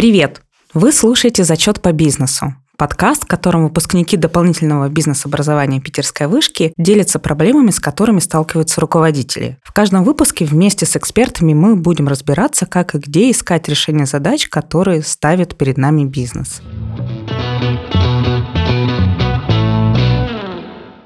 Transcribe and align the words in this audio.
Привет! 0.00 0.40
Вы 0.72 0.92
слушаете 0.92 1.44
«Зачет 1.44 1.82
по 1.82 1.92
бизнесу» 1.92 2.54
подкаст, 2.78 3.24
в 3.24 3.26
котором 3.26 3.64
выпускники 3.64 4.16
дополнительного 4.16 4.88
бизнес-образования 4.88 5.82
Питерской 5.82 6.26
вышки 6.26 6.72
делятся 6.78 7.18
проблемами, 7.18 7.70
с 7.70 7.78
которыми 7.78 8.20
сталкиваются 8.20 8.80
руководители. 8.80 9.58
В 9.62 9.74
каждом 9.74 10.02
выпуске 10.02 10.46
вместе 10.46 10.86
с 10.86 10.96
экспертами 10.96 11.52
мы 11.52 11.76
будем 11.76 12.08
разбираться, 12.08 12.64
как 12.64 12.94
и 12.94 12.98
где 12.98 13.30
искать 13.30 13.68
решение 13.68 14.06
задач, 14.06 14.48
которые 14.48 15.02
ставит 15.02 15.58
перед 15.58 15.76
нами 15.76 16.06
бизнес. 16.06 16.62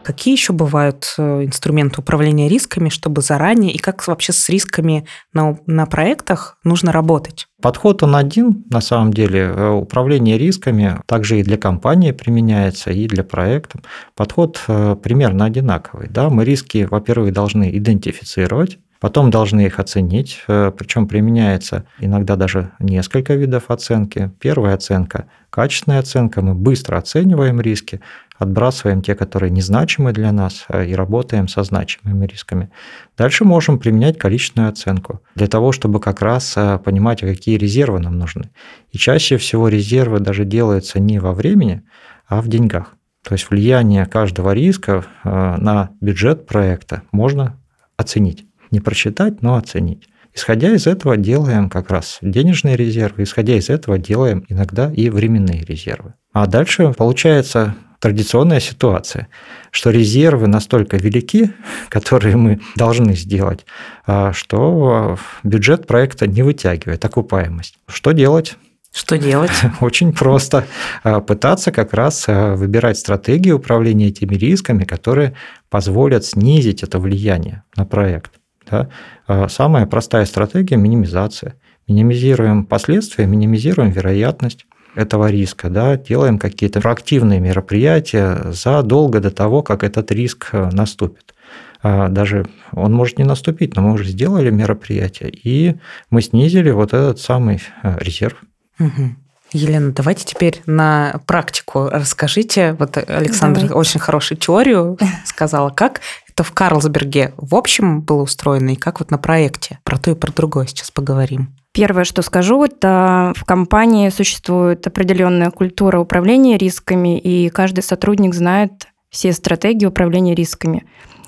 Какие 0.04 0.34
еще 0.34 0.52
бывают 0.52 1.14
э, 1.16 1.44
инструменты 1.44 2.00
управления 2.00 2.48
рисками, 2.48 2.90
чтобы 2.90 3.22
заранее, 3.22 3.72
и 3.72 3.78
как 3.78 4.06
вообще 4.06 4.32
с 4.32 4.48
рисками 4.50 5.06
на, 5.32 5.58
на 5.66 5.86
проектах 5.86 6.58
нужно 6.62 6.92
работать? 6.92 7.46
Подход 7.62 8.02
он 8.02 8.14
один, 8.14 8.64
на 8.68 8.82
самом 8.82 9.14
деле. 9.14 9.40
Э, 9.40 9.70
управление 9.70 10.36
рисками 10.36 11.00
также 11.06 11.40
и 11.40 11.42
для 11.42 11.56
компании 11.56 12.12
применяется, 12.12 12.90
и 12.90 13.06
для 13.06 13.24
проекта. 13.24 13.80
Подход 14.14 14.62
э, 14.68 14.96
примерно 15.02 15.46
одинаковый. 15.46 16.08
Да? 16.10 16.28
Мы 16.28 16.44
риски, 16.44 16.86
во-первых, 16.90 17.32
должны 17.32 17.74
идентифицировать, 17.76 18.78
Потом 19.00 19.30
должны 19.30 19.66
их 19.66 19.80
оценить, 19.80 20.42
причем 20.46 21.06
применяется 21.06 21.84
иногда 21.98 22.36
даже 22.36 22.70
несколько 22.78 23.34
видов 23.34 23.70
оценки. 23.70 24.30
Первая 24.40 24.74
оценка– 24.74 25.26
качественная 25.54 26.00
оценка, 26.00 26.42
мы 26.42 26.54
быстро 26.54 26.96
оцениваем 26.98 27.60
риски, 27.60 28.00
отбрасываем 28.36 29.02
те, 29.02 29.14
которые 29.14 29.50
незначимы 29.50 30.12
для 30.12 30.32
нас, 30.32 30.64
э, 30.68 30.86
и 30.86 30.96
работаем 30.96 31.46
со 31.46 31.62
значимыми 31.62 32.26
рисками. 32.26 32.70
Дальше 33.16 33.44
можем 33.44 33.78
применять 33.78 34.18
количественную 34.18 34.70
оценку 34.70 35.22
для 35.36 35.46
того, 35.46 35.70
чтобы 35.70 36.00
как 36.00 36.22
раз 36.22 36.54
э, 36.56 36.80
понимать, 36.84 37.20
какие 37.20 37.56
резервы 37.56 38.00
нам 38.00 38.18
нужны. 38.18 38.50
И 38.90 38.98
чаще 38.98 39.36
всего 39.36 39.68
резервы 39.68 40.18
даже 40.18 40.44
делаются 40.44 40.98
не 40.98 41.20
во 41.20 41.32
времени, 41.32 41.84
а 42.26 42.42
в 42.42 42.48
деньгах. 42.48 42.96
То 43.22 43.34
есть 43.34 43.48
влияние 43.48 44.06
каждого 44.06 44.52
риска 44.54 45.04
э, 45.22 45.28
на 45.58 45.90
бюджет 46.00 46.48
проекта 46.48 47.02
можно 47.12 47.60
оценить. 47.96 48.44
Не 48.74 48.80
просчитать, 48.80 49.40
но 49.40 49.54
оценить. 49.54 50.08
Исходя 50.34 50.74
из 50.74 50.88
этого 50.88 51.16
делаем 51.16 51.70
как 51.70 51.90
раз 51.90 52.18
денежные 52.22 52.76
резервы, 52.76 53.22
исходя 53.22 53.54
из 53.54 53.70
этого 53.70 53.98
делаем 53.98 54.44
иногда 54.48 54.92
и 54.92 55.10
временные 55.10 55.64
резервы. 55.64 56.14
А 56.32 56.48
дальше 56.48 56.92
получается 56.92 57.76
традиционная 58.00 58.58
ситуация, 58.58 59.28
что 59.70 59.90
резервы 59.90 60.48
настолько 60.48 60.96
велики, 60.96 61.52
которые 61.88 62.34
мы 62.34 62.60
должны 62.74 63.14
сделать, 63.14 63.64
а, 64.08 64.32
что 64.32 65.18
бюджет 65.44 65.86
проекта 65.86 66.26
не 66.26 66.42
вытягивает 66.42 67.04
окупаемость. 67.04 67.78
Что 67.86 68.10
делать? 68.10 68.56
Что 68.92 69.18
делать? 69.18 69.52
Очень 69.80 70.12
просто. 70.12 70.66
А, 71.04 71.20
пытаться 71.20 71.70
как 71.70 71.94
раз 71.94 72.24
а, 72.26 72.56
выбирать 72.56 72.98
стратегии 72.98 73.52
управления 73.52 74.08
этими 74.08 74.34
рисками, 74.34 74.82
которые 74.82 75.36
позволят 75.70 76.24
снизить 76.24 76.82
это 76.82 76.98
влияние 76.98 77.62
на 77.76 77.86
проект. 77.86 78.32
Да? 78.70 78.88
А, 79.26 79.48
самая 79.48 79.86
простая 79.86 80.24
стратегия– 80.24 80.76
минимизация. 80.78 81.54
Минимизируем 81.86 82.64
последствия, 82.64 83.26
минимизируем 83.26 83.90
вероятность 83.90 84.66
этого 84.94 85.30
риска, 85.30 85.68
да, 85.68 85.96
делаем 85.96 86.38
какие-то 86.38 86.80
проактивные 86.80 87.40
мероприятия 87.40 88.52
задолго 88.52 89.20
до 89.20 89.30
того, 89.30 89.62
как 89.62 89.82
этот 89.82 90.10
риск 90.12 90.50
э, 90.52 90.70
наступит. 90.72 91.34
А, 91.82 92.08
даже 92.08 92.46
он 92.72 92.92
может 92.92 93.18
не 93.18 93.24
наступить, 93.24 93.76
но 93.76 93.82
мы 93.82 93.92
уже 93.92 94.04
сделали 94.04 94.50
мероприятие, 94.50 95.30
и 95.30 95.76
мы 96.10 96.22
снизили 96.22 96.70
вот 96.70 96.94
этот 96.94 97.20
самый 97.20 97.60
э, 97.82 97.98
резерв. 97.98 98.36
Угу. 98.78 99.16
Елена, 99.52 99.92
давайте 99.92 100.24
теперь 100.24 100.62
на 100.66 101.20
практику 101.26 101.88
расскажите. 101.88 102.72
Вот 102.72 102.96
Александр 102.96 103.60
Давай. 103.62 103.76
очень 103.76 104.00
хорошую 104.00 104.36
теорию 104.36 104.98
сказала, 105.24 105.70
как 105.70 106.00
это 106.34 106.42
в 106.42 106.52
Карлсберге 106.52 107.32
в 107.36 107.54
общем 107.54 108.02
было 108.02 108.22
устроено 108.22 108.70
и 108.70 108.76
как 108.76 108.98
вот 108.98 109.10
на 109.10 109.18
проекте. 109.18 109.78
Про 109.84 109.98
то 109.98 110.10
и 110.10 110.14
про 110.14 110.32
другое 110.32 110.66
сейчас 110.66 110.90
поговорим. 110.90 111.54
Первое, 111.72 112.04
что 112.04 112.22
скажу, 112.22 112.62
это 112.64 113.32
в 113.36 113.44
компании 113.44 114.08
существует 114.08 114.86
определенная 114.86 115.50
культура 115.50 115.98
управления 115.98 116.58
рисками, 116.58 117.18
и 117.18 117.48
каждый 117.50 117.82
сотрудник 117.82 118.34
знает 118.34 118.88
все 119.10 119.32
стратегии 119.32 119.86
управления 119.86 120.34
рисками. 120.34 120.84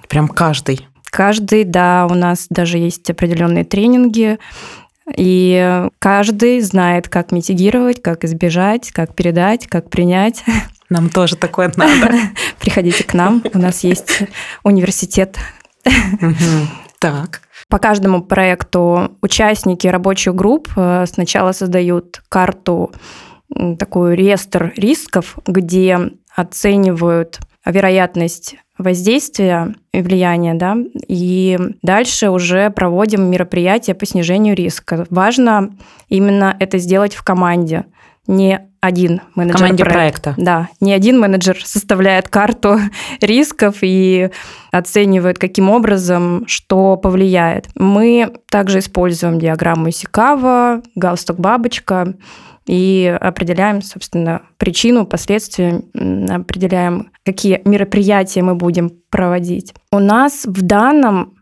Прям 0.08 0.28
каждый? 0.28 0.86
Каждый, 1.04 1.64
да. 1.64 2.06
У 2.10 2.14
нас 2.14 2.46
даже 2.50 2.78
есть 2.78 3.08
определенные 3.08 3.64
тренинги, 3.64 4.38
и 5.16 5.88
каждый 6.00 6.60
знает, 6.60 7.08
как 7.08 7.30
митигировать, 7.30 8.02
как 8.02 8.24
избежать, 8.24 8.90
как 8.90 9.14
передать, 9.14 9.68
как 9.68 9.88
принять. 9.88 10.44
Нам 10.88 11.08
тоже 11.10 11.36
такое 11.36 11.72
надо. 11.76 12.14
Приходите 12.60 13.04
к 13.04 13.14
нам, 13.14 13.42
у 13.52 13.58
нас 13.58 13.84
есть 13.84 14.22
университет. 14.62 15.38
Так. 16.98 17.42
По 17.68 17.78
каждому 17.78 18.22
проекту 18.22 19.16
участники 19.22 19.86
рабочих 19.86 20.34
групп 20.34 20.68
э, 20.76 21.04
сначала 21.06 21.52
создают 21.52 22.22
карту, 22.28 22.92
такую 23.78 24.16
реестр 24.16 24.72
рисков, 24.76 25.36
где 25.46 25.98
оценивают 26.34 27.38
вероятность 27.64 28.56
воздействия 28.78 29.74
и 29.92 30.02
влияния, 30.02 30.54
да, 30.54 30.76
и 31.08 31.58
дальше 31.82 32.30
уже 32.30 32.70
проводим 32.70 33.30
мероприятия 33.30 33.94
по 33.94 34.06
снижению 34.06 34.54
риска. 34.54 35.06
Важно 35.10 35.76
именно 36.08 36.56
это 36.60 36.78
сделать 36.78 37.14
в 37.14 37.24
команде, 37.24 37.86
не 38.26 38.68
один 38.86 39.20
менеджер 39.34 39.58
команде 39.60 39.84
проекта. 39.84 40.34
Да, 40.36 40.68
не 40.80 40.92
один 40.92 41.18
менеджер 41.20 41.60
составляет 41.64 42.28
карту 42.28 42.78
рисков 43.20 43.78
и 43.82 44.30
оценивает, 44.72 45.38
каким 45.38 45.70
образом 45.70 46.44
что 46.46 46.96
повлияет. 46.96 47.68
Мы 47.74 48.32
также 48.50 48.78
используем 48.78 49.38
диаграмму 49.38 49.90
Исикава, 49.90 50.82
галстук 50.94 51.38
бабочка 51.38 52.14
и 52.66 53.16
определяем, 53.20 53.80
собственно, 53.82 54.42
причину, 54.58 55.06
последствия, 55.06 55.82
определяем, 55.94 57.10
какие 57.24 57.62
мероприятия 57.64 58.42
мы 58.42 58.54
будем 58.54 58.90
проводить. 59.10 59.72
У 59.92 59.98
нас 59.98 60.44
в 60.46 60.62
данном 60.62 61.34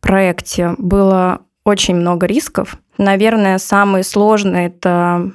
проекте 0.00 0.74
было 0.78 1.40
очень 1.64 1.96
много 1.96 2.26
рисков. 2.26 2.76
Наверное, 2.98 3.58
самые 3.58 4.04
сложные 4.04 4.68
это 4.68 5.32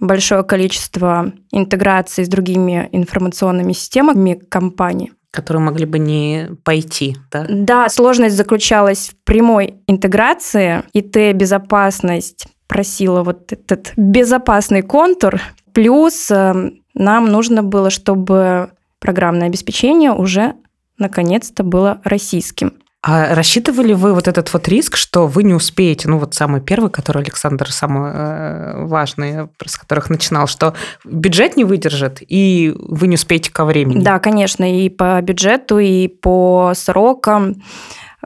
большое 0.00 0.42
количество 0.42 1.32
интеграции 1.52 2.24
с 2.24 2.28
другими 2.28 2.88
информационными 2.92 3.72
системами 3.72 4.34
компании 4.48 5.12
которые 5.32 5.62
могли 5.62 5.84
бы 5.84 5.98
не 5.98 6.48
пойти, 6.64 7.14
да? 7.30 7.44
Да, 7.46 7.88
сложность 7.90 8.36
заключалась 8.36 9.10
в 9.10 9.22
прямой 9.22 9.74
интеграции. 9.86 10.82
ИТ-безопасность 10.94 12.46
просила 12.66 13.22
вот 13.22 13.52
этот 13.52 13.92
безопасный 13.98 14.80
контур, 14.80 15.38
плюс 15.74 16.30
э, 16.30 16.70
нам 16.94 17.26
нужно 17.26 17.62
было, 17.62 17.90
чтобы 17.90 18.70
программное 18.98 19.48
обеспечение 19.48 20.12
уже 20.12 20.54
наконец-то 20.98 21.62
было 21.62 22.00
российским. 22.02 22.72
А 23.08 23.36
рассчитывали 23.36 23.92
вы 23.92 24.14
вот 24.14 24.26
этот 24.26 24.52
вот 24.52 24.66
риск, 24.66 24.96
что 24.96 25.28
вы 25.28 25.44
не 25.44 25.54
успеете, 25.54 26.08
ну 26.08 26.18
вот 26.18 26.34
самый 26.34 26.60
первый, 26.60 26.90
который 26.90 27.22
Александр 27.22 27.70
самый 27.70 28.10
э, 28.12 28.84
важный, 28.84 29.48
с 29.64 29.78
которых 29.78 30.10
начинал, 30.10 30.48
что 30.48 30.74
бюджет 31.04 31.56
не 31.56 31.62
выдержит, 31.62 32.18
и 32.20 32.74
вы 32.76 33.06
не 33.06 33.14
успеете 33.14 33.52
ко 33.52 33.64
времени? 33.64 34.02
Да, 34.02 34.18
конечно, 34.18 34.64
и 34.64 34.88
по 34.88 35.20
бюджету, 35.22 35.78
и 35.78 36.08
по 36.08 36.72
срокам 36.74 37.62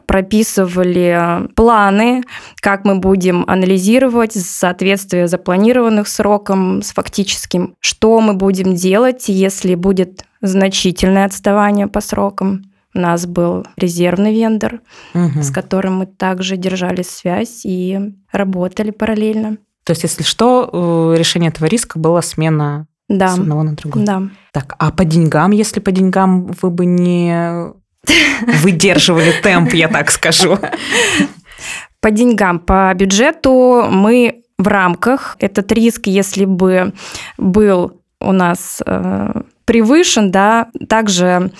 прописывали 0.06 1.46
планы, 1.54 2.22
как 2.62 2.86
мы 2.86 3.00
будем 3.00 3.44
анализировать 3.46 4.32
соответствие 4.32 5.28
запланированных 5.28 6.08
сроком 6.08 6.80
с 6.80 6.92
фактическим, 6.94 7.74
что 7.80 8.18
мы 8.22 8.32
будем 8.32 8.74
делать, 8.74 9.28
если 9.28 9.74
будет 9.74 10.24
значительное 10.40 11.26
отставание 11.26 11.86
по 11.86 12.00
срокам. 12.00 12.69
У 12.94 12.98
нас 12.98 13.26
был 13.26 13.64
резервный 13.76 14.34
вендор, 14.34 14.80
угу. 15.14 15.42
с 15.42 15.50
которым 15.50 15.98
мы 15.98 16.06
также 16.06 16.56
держали 16.56 17.02
связь 17.02 17.64
и 17.64 17.98
работали 18.32 18.90
параллельно. 18.90 19.58
То 19.84 19.92
есть, 19.92 20.02
если 20.02 20.22
что, 20.22 21.12
э, 21.14 21.18
решение 21.18 21.50
этого 21.50 21.66
риска 21.66 21.98
было 21.98 22.20
смена 22.20 22.86
да. 23.08 23.28
с 23.28 23.38
одного 23.38 23.62
на 23.62 23.74
другой. 23.74 24.04
Да. 24.04 24.22
Так, 24.52 24.74
а 24.78 24.90
по 24.90 25.04
деньгам, 25.04 25.52
если 25.52 25.80
по 25.80 25.92
деньгам 25.92 26.52
вы 26.60 26.70
бы 26.70 26.86
не 26.86 27.72
выдерживали 28.62 29.32
темп, 29.42 29.74
я 29.74 29.88
так 29.88 30.10
скажу? 30.10 30.58
По 32.00 32.10
деньгам, 32.10 32.58
по 32.58 32.92
бюджету 32.94 33.86
мы 33.90 34.42
в 34.58 34.66
рамках. 34.66 35.36
Этот 35.38 35.70
риск, 35.72 36.06
если 36.06 36.44
бы 36.44 36.92
был 37.36 38.00
у 38.20 38.32
нас 38.32 38.82
э, 38.84 39.42
превышен, 39.70 40.32
да, 40.32 40.66
также 40.88 41.52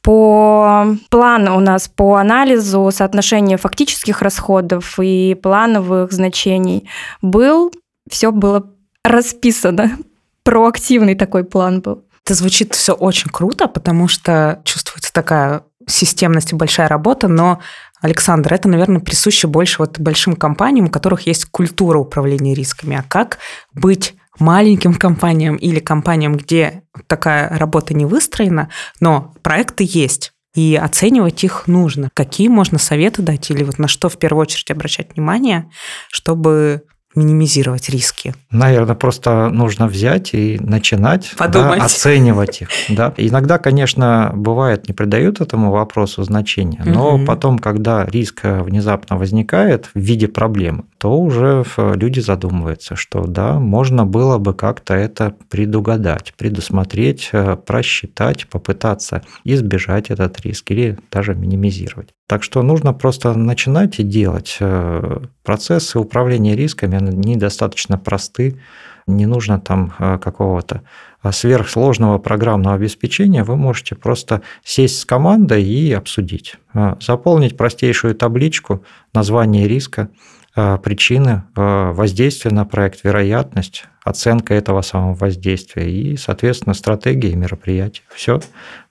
по 0.00 0.96
плану 1.10 1.58
у 1.58 1.60
нас 1.60 1.88
по 1.88 2.14
анализу 2.14 2.90
соотношения 2.90 3.58
фактических 3.58 4.22
расходов 4.22 4.98
и 4.98 5.34
плановых 5.42 6.10
значений 6.10 6.88
был, 7.20 7.70
все 8.08 8.32
было 8.32 8.66
расписано. 9.04 9.98
Проактивный 10.42 11.14
такой 11.14 11.44
план 11.44 11.82
был. 11.82 12.02
Это 12.24 12.32
звучит 12.32 12.74
все 12.74 12.94
очень 12.94 13.30
круто, 13.30 13.68
потому 13.68 14.08
что 14.08 14.62
чувствуется 14.64 15.12
такая 15.12 15.62
системность 15.86 16.54
и 16.54 16.56
большая 16.56 16.88
работа, 16.88 17.28
но 17.28 17.60
Александр, 18.00 18.54
это, 18.54 18.70
наверное, 18.70 19.02
присуще 19.02 19.48
больше 19.48 19.76
вот 19.80 19.98
большим 19.98 20.34
компаниям, 20.34 20.86
у 20.86 20.90
которых 20.90 21.26
есть 21.26 21.44
культура 21.44 21.98
управления 21.98 22.54
рисками. 22.54 22.96
А 22.96 23.02
как 23.06 23.36
быть 23.74 24.14
маленьким 24.40 24.94
компаниям 24.94 25.56
или 25.56 25.78
компаниям, 25.80 26.36
где 26.36 26.82
такая 27.06 27.48
работа 27.56 27.94
не 27.94 28.06
выстроена, 28.06 28.68
но 29.00 29.34
проекты 29.42 29.84
есть? 29.86 30.32
и 30.54 30.74
оценивать 30.74 31.44
их 31.44 31.68
нужно. 31.68 32.10
Какие 32.12 32.48
можно 32.48 32.78
советы 32.78 33.22
дать 33.22 33.50
или 33.52 33.62
вот 33.62 33.78
на 33.78 33.86
что 33.86 34.08
в 34.08 34.18
первую 34.18 34.42
очередь 34.42 34.70
обращать 34.72 35.14
внимание, 35.14 35.70
чтобы 36.10 36.82
минимизировать 37.14 37.88
риски? 37.88 38.34
Наверное, 38.50 38.94
просто 38.94 39.48
нужно 39.50 39.86
взять 39.86 40.34
и 40.34 40.58
начинать 40.60 41.34
Подумать. 41.36 41.78
Да, 41.78 41.84
оценивать 41.84 42.62
их. 42.62 42.68
Да. 42.88 43.12
Иногда, 43.16 43.58
конечно, 43.58 44.32
бывает, 44.34 44.88
не 44.88 44.94
придают 44.94 45.40
этому 45.40 45.70
вопросу 45.70 46.22
значения, 46.22 46.82
но 46.84 47.16
угу. 47.16 47.24
потом, 47.24 47.58
когда 47.58 48.04
риск 48.04 48.42
внезапно 48.44 49.16
возникает 49.16 49.90
в 49.94 49.98
виде 49.98 50.28
проблемы, 50.28 50.84
то 50.98 51.18
уже 51.18 51.64
люди 51.76 52.20
задумываются, 52.20 52.96
что 52.96 53.24
да, 53.24 53.58
можно 53.58 54.04
было 54.04 54.38
бы 54.38 54.54
как-то 54.54 54.94
это 54.94 55.34
предугадать, 55.48 56.34
предусмотреть, 56.36 57.30
э, 57.32 57.56
просчитать, 57.56 58.46
попытаться 58.48 59.22
избежать 59.44 60.10
этот 60.10 60.40
риск 60.42 60.70
или 60.70 60.98
даже 61.10 61.34
минимизировать. 61.34 62.10
Так 62.30 62.44
что 62.44 62.62
нужно 62.62 62.92
просто 62.92 63.34
начинать 63.34 63.98
и 63.98 64.04
делать. 64.04 64.58
Э, 64.60 65.20
процессы 65.42 65.98
управления 65.98 66.54
рисками 66.54 66.96
они 67.08 67.36
достаточно 67.36 67.98
просты. 67.98 68.60
Не 69.06 69.26
нужно 69.26 69.58
там 69.60 69.92
э, 69.98 70.18
какого-то 70.18 70.82
э, 71.22 71.32
сверхсложного 71.32 72.18
программного 72.18 72.76
обеспечения. 72.76 73.44
Вы 73.44 73.56
можете 73.56 73.94
просто 73.94 74.42
сесть 74.62 75.00
с 75.00 75.04
командой 75.04 75.64
и 75.64 75.92
обсудить. 75.92 76.56
Заполнить 77.00 77.56
простейшую 77.56 78.14
табличку, 78.14 78.84
название 79.12 79.66
риска, 79.66 80.08
причины 80.54 81.44
воздействия 81.54 82.50
на 82.50 82.64
проект, 82.64 83.04
вероятность, 83.04 83.84
оценка 84.04 84.52
этого 84.52 84.82
самого 84.82 85.14
воздействия 85.14 85.88
и, 85.90 86.16
соответственно, 86.16 86.74
стратегии 86.74 87.34
мероприятий. 87.34 88.02
Все, 88.12 88.40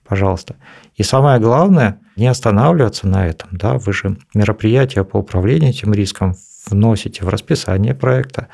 пожалуйста. 0.06 0.56
И 1.00 1.02
самое 1.02 1.40
главное, 1.40 1.98
не 2.16 2.26
останавливаться 2.26 3.08
на 3.08 3.26
этом. 3.26 3.48
Да? 3.52 3.78
Вы 3.78 3.94
же 3.94 4.18
мероприятия 4.34 5.02
по 5.02 5.16
управлению 5.16 5.70
этим 5.70 5.94
риском 5.94 6.36
вносите 6.66 7.24
в 7.24 7.30
расписание 7.30 7.94
проекта, 7.94 8.48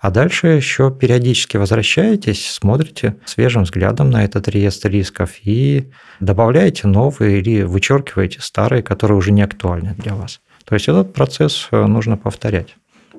а 0.00 0.10
дальше 0.10 0.46
еще 0.46 0.90
периодически 0.90 1.58
возвращаетесь, 1.58 2.50
смотрите 2.50 3.16
свежим 3.26 3.64
взглядом 3.64 4.08
на 4.08 4.24
этот 4.24 4.48
реестр 4.48 4.88
рисков 4.88 5.32
и 5.44 5.90
добавляете 6.18 6.88
новые 6.88 7.40
или 7.40 7.62
вычеркиваете 7.62 8.40
старые, 8.40 8.82
которые 8.82 9.18
уже 9.18 9.30
не 9.30 9.42
актуальны 9.42 9.94
для 9.98 10.14
вас. 10.14 10.40
То 10.64 10.74
есть 10.74 10.88
этот 10.88 11.12
процесс 11.12 11.68
э, 11.72 11.84
нужно 11.84 12.16
повторять. 12.16 12.74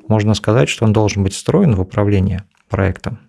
Можно 0.08 0.34
сказать, 0.34 0.68
что 0.68 0.86
он 0.86 0.94
должен 0.94 1.22
быть 1.22 1.36
встроен 1.36 1.76
в 1.76 1.82
управление 1.82 2.42
проектом. 2.70 3.20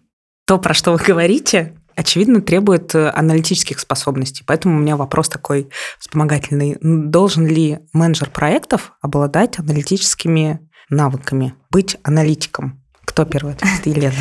То, 0.47 0.57
про 0.57 0.73
что 0.73 0.93
вы 0.93 0.99
говорите, 1.07 1.75
очевидно, 1.97 2.41
требует 2.41 2.95
э, 2.95 3.11
аналитических 3.11 3.81
способностей. 3.81 4.45
Поэтому 4.47 4.77
у 4.77 4.81
меня 4.81 4.97
вопрос 4.97 5.29
такой 5.29 5.69
вспомогательный. 5.99 6.77
Должен 6.81 7.47
ли 7.47 7.81
менеджер 7.93 8.31
проектов 8.31 8.93
обладать 9.01 9.59
аналитическими 9.59 10.61
навыками, 10.91 11.55
быть 11.71 11.97
аналитиком? 12.03 12.83
Кто 13.05 13.25
первый 13.25 13.55
ответит? 13.55 13.87
Елена. 13.87 14.15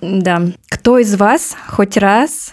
Да. 0.00 0.42
Кто 0.68 0.98
из 0.98 1.14
вас 1.16 1.56
хоть 1.68 1.96
раз 1.96 2.52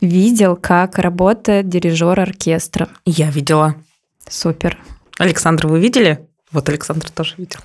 видел, 0.00 0.56
как 0.56 0.98
работает 0.98 1.68
дирижер 1.68 2.18
оркестра? 2.18 2.88
Я 3.04 3.30
видела. 3.30 3.76
Супер. 4.28 4.78
Александр, 5.18 5.68
вы 5.68 5.80
видели? 5.80 6.28
Вот 6.56 6.70
Александр 6.70 7.10
тоже 7.10 7.34
видел. 7.36 7.58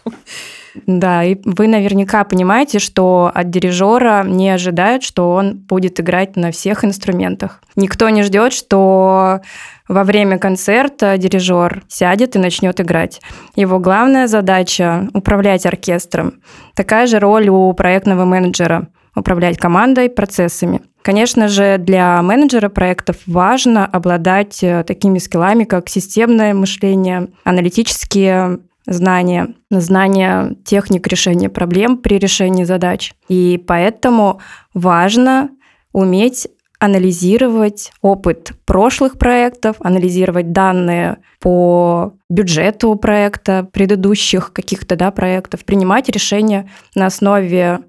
Да, 0.85 1.23
и 1.23 1.37
вы 1.45 1.69
наверняка 1.69 2.25
понимаете, 2.25 2.79
что 2.79 3.31
от 3.33 3.49
дирижера 3.49 4.25
не 4.25 4.49
ожидают, 4.49 5.03
что 5.03 5.31
он 5.31 5.53
будет 5.55 6.01
играть 6.01 6.35
на 6.35 6.51
всех 6.51 6.83
инструментах. 6.83 7.61
Никто 7.77 8.09
не 8.09 8.21
ждет, 8.23 8.51
что 8.51 9.39
во 9.87 10.03
время 10.03 10.39
концерта 10.39 11.17
дирижер 11.17 11.83
сядет 11.87 12.35
и 12.35 12.39
начнет 12.39 12.81
играть. 12.81 13.21
Его 13.55 13.79
главная 13.79 14.27
задача– 14.27 15.07
управлять 15.13 15.65
оркестром. 15.65 16.41
Такая 16.75 17.07
же 17.07 17.19
роль 17.19 17.47
у 17.47 17.71
проектного 17.71 18.25
менеджера– 18.25 18.89
управлять 19.15 19.57
командой, 19.57 20.09
процессами. 20.09 20.81
Конечно 21.01 21.47
же, 21.47 21.77
для 21.77 22.21
менеджера 22.21 22.67
проектов 22.67 23.17
важно 23.25 23.85
обладать 23.85 24.63
э, 24.63 24.83
такими 24.83 25.17
скиллами, 25.17 25.63
как 25.63 25.89
системное 25.89 26.53
мышление, 26.53 27.29
аналитические 27.43 28.59
знания, 28.85 29.53
знания 29.69 30.55
техник 30.65 31.07
решения 31.07 31.49
проблем 31.49 31.97
при 31.97 32.17
решении 32.17 32.63
задач. 32.63 33.13
И 33.27 33.63
поэтому 33.67 34.39
важно 34.73 35.49
уметь 35.91 36.47
анализировать 36.79 37.91
опыт 38.01 38.53
прошлых 38.65 39.19
проектов, 39.19 39.75
анализировать 39.81 40.51
данные 40.51 41.17
по 41.39 42.13
бюджету 42.27 42.95
проекта, 42.95 43.69
предыдущих 43.71 44.51
каких-то 44.51 44.95
да, 44.95 45.11
проектов, 45.11 45.63
принимать 45.63 46.09
решения 46.09 46.67
на 46.95 47.05
основе 47.05 47.81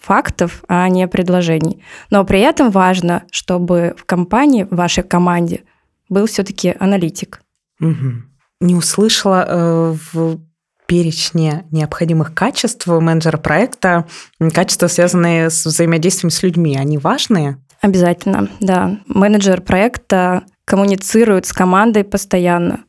фактов, 0.00 0.62
а 0.68 0.88
не 0.88 1.08
предложений. 1.08 1.82
Но 2.10 2.24
при 2.24 2.38
этом 2.40 2.70
важно, 2.70 3.24
чтобы 3.32 3.96
в 3.98 4.04
компании, 4.04 4.68
в 4.70 4.76
вашей 4.76 5.02
команде 5.02 5.64
был 6.08 6.26
все-таки 6.26 6.76
аналитик. 6.78 7.40
Угу 7.80 8.27
не 8.60 8.74
услышала 8.74 9.44
э, 9.46 9.94
в 10.12 10.38
перечне 10.86 11.66
необходимых 11.70 12.34
качеств 12.34 12.86
менеджера 12.86 13.36
проекта 13.36 14.06
качества, 14.54 14.86
связанные 14.86 15.50
с 15.50 15.66
взаимодействием 15.66 16.30
с 16.30 16.42
людьми. 16.42 16.76
Они 16.76 16.96
важные? 16.96 17.58
Обязательно, 17.82 18.48
да. 18.60 18.98
Менеджер 19.06 19.60
проекта 19.60 20.44
коммуницирует 20.64 21.46
с 21.46 21.52
командой 21.52 22.04
постоянно. 22.04 22.80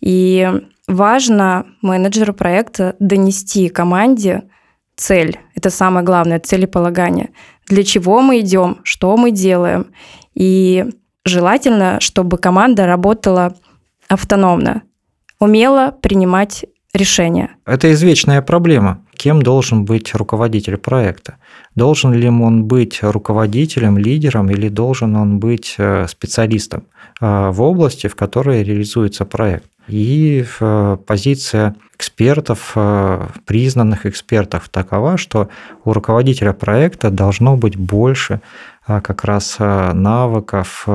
И 0.00 0.48
важно 0.86 1.66
менеджеру 1.80 2.34
проекта 2.34 2.94
донести 3.00 3.68
команде 3.70 4.44
цель. 4.94 5.40
Это 5.54 5.70
самое 5.70 6.04
главное, 6.04 6.38
целеполагание. 6.38 7.30
Для 7.68 7.82
чего 7.84 8.20
мы 8.20 8.40
идем, 8.40 8.78
что 8.84 9.16
мы 9.16 9.30
делаем. 9.30 9.92
И 10.34 10.84
желательно, 11.24 12.00
чтобы 12.00 12.38
команда 12.38 12.86
работала 12.86 13.56
автономно 14.08 14.82
умело 15.38 15.92
принимать 16.00 16.64
решения. 16.96 17.50
Это 17.66 17.92
извечная 17.92 18.42
проблема. 18.42 19.02
Кем 19.16 19.42
должен 19.42 19.84
быть 19.84 20.14
руководитель 20.14 20.76
проекта? 20.76 21.36
Должен 21.74 22.12
ли 22.12 22.28
он 22.28 22.64
быть 22.64 22.98
руководителем, 23.02 23.98
лидером 23.98 24.50
или 24.50 24.68
должен 24.68 25.16
он 25.16 25.38
быть 25.38 25.74
э, 25.78 26.06
специалистом 26.08 26.84
э, 27.20 27.50
в 27.50 27.62
области, 27.62 28.06
в 28.08 28.14
которой 28.14 28.62
реализуется 28.62 29.24
проект? 29.24 29.66
И 29.88 30.44
э, 30.60 30.96
позиция 31.06 31.76
экспертов, 31.94 32.76
признанных 33.46 34.04
экспертов 34.04 34.68
такова, 34.68 35.16
что 35.16 35.48
у 35.82 35.94
руководителя 35.94 36.52
проекта 36.52 37.10
должно 37.10 37.56
быть 37.56 37.76
больше 37.78 38.42
как 38.86 39.24
раз 39.24 39.56
навыков 39.58 40.86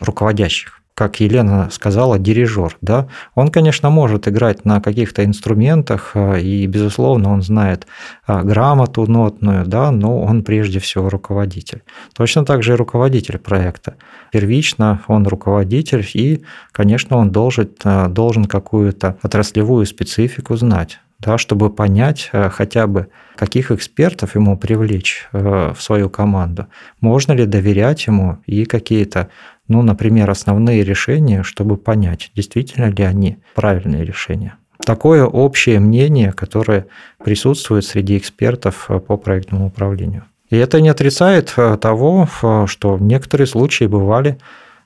руководящих 0.00 0.77
как 0.98 1.20
Елена 1.20 1.68
сказала, 1.70 2.18
дирижер. 2.18 2.76
Да? 2.80 3.06
Он, 3.36 3.52
конечно, 3.52 3.88
может 3.88 4.26
играть 4.26 4.64
на 4.64 4.80
каких-то 4.80 5.24
инструментах, 5.24 6.10
э, 6.14 6.40
и, 6.40 6.66
безусловно, 6.66 7.30
он 7.30 7.40
знает 7.40 7.86
э, 8.26 8.42
грамоту 8.42 9.06
нотную, 9.06 9.64
да, 9.64 9.92
но 9.92 10.20
он 10.20 10.42
прежде 10.42 10.80
всего 10.80 11.08
руководитель. 11.08 11.82
Точно 12.16 12.44
так 12.44 12.64
же 12.64 12.72
и 12.72 12.76
руководитель 12.76 13.38
проекта. 13.38 13.94
Первично 14.32 15.00
он 15.06 15.24
руководитель, 15.28 16.04
и, 16.14 16.42
конечно, 16.72 17.16
он 17.16 17.30
должен, 17.30 17.70
э, 17.84 18.08
должен 18.08 18.46
какую-то 18.46 19.18
отраслевую 19.22 19.86
специфику 19.86 20.56
знать 20.56 20.98
да, 21.20 21.36
чтобы 21.36 21.68
понять 21.68 22.30
хотя 22.52 22.86
бы, 22.86 23.08
каких 23.34 23.72
экспертов 23.72 24.36
ему 24.36 24.56
привлечь 24.56 25.28
в 25.32 25.76
свою 25.80 26.08
команду, 26.08 26.68
можно 27.00 27.32
ли 27.32 27.44
доверять 27.44 28.06
ему 28.06 28.38
и 28.46 28.64
какие-то 28.64 29.28
ну, 29.68 29.82
например, 29.82 30.30
основные 30.30 30.82
решения, 30.82 31.42
чтобы 31.42 31.76
понять, 31.76 32.30
действительно 32.34 32.86
ли 32.86 33.04
они 33.04 33.38
правильные 33.54 34.04
решения. 34.04 34.56
Такое 34.84 35.26
общее 35.26 35.80
мнение, 35.80 36.32
которое 36.32 36.86
присутствует 37.22 37.84
среди 37.84 38.16
экспертов 38.16 38.86
э, 38.88 39.00
по 39.00 39.16
проектному 39.16 39.66
управлению. 39.66 40.24
И 40.50 40.56
это 40.56 40.80
не 40.80 40.88
отрицает 40.88 41.52
э, 41.56 41.76
того, 41.76 42.28
э, 42.42 42.64
что 42.66 42.94
в 42.94 43.02
некоторые 43.02 43.46
случаи 43.46 43.84
бывали 43.84 44.38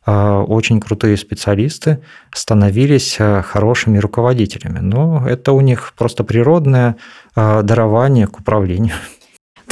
очень 0.04 0.80
крутые 0.80 1.16
специалисты 1.16 2.00
становились 2.34 3.18
хорошими 3.44 3.98
руководителями. 3.98 4.80
Но 4.80 5.24
это 5.28 5.52
у 5.52 5.60
них 5.60 5.92
просто 5.96 6.24
природное 6.24 6.96
дарование 7.36 8.26
к 8.26 8.40
управлению. 8.40 8.96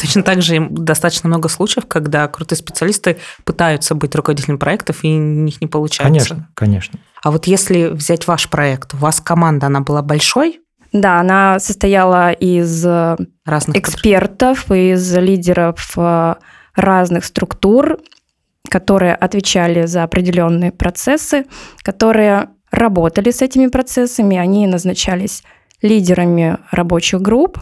Точно 0.01 0.23
так 0.23 0.43
же 0.43 0.67
достаточно 0.71 1.29
много 1.29 1.49
случаев, 1.49 1.87
когда 1.87 2.27
крутые 2.29 2.59
специалисты 2.59 3.19
пытаются 3.45 3.95
быть 3.95 4.15
руководителем 4.15 4.59
проектов, 4.59 5.05
и 5.05 5.09
у 5.09 5.19
них 5.19 5.61
не 5.61 5.67
получается. 5.67 6.05
Конечно, 6.09 6.49
конечно. 6.55 6.99
А 7.23 7.31
вот 7.31 7.47
если 7.47 7.89
взять 7.89 8.27
ваш 8.27 8.49
проект, 8.49 8.95
у 8.95 8.97
вас 8.97 9.21
команда, 9.21 9.67
она 9.67 9.81
была 9.81 10.03
большой? 10.03 10.61
Да, 10.93 11.21
она 11.21 11.59
состояла 11.61 12.33
из 12.33 12.85
разных 13.45 13.77
экспертов, 13.77 14.65
под... 14.65 14.77
из 14.77 15.17
лидеров 15.17 15.93
э, 15.97 16.35
разных 16.75 17.25
структур, 17.25 17.99
которые 18.69 19.15
отвечали 19.15 19.87
за 19.87 20.03
определенные 20.03 20.73
процессы, 20.73 21.45
которые 21.83 22.49
работали 22.71 23.31
с 23.31 23.43
этими 23.43 23.67
процессами, 23.67 24.37
они 24.37 24.67
назначались 24.67 25.43
лидерами 25.83 26.59
рабочих 26.71 27.21
групп 27.21 27.59